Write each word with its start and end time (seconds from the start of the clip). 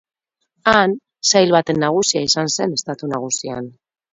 Han 0.71 0.95
sail 1.33 1.53
baten 1.57 1.79
nagusia 1.83 2.25
izan 2.31 2.53
zen 2.55 2.77
Estatu 2.79 3.11
Nagusian. 3.13 3.71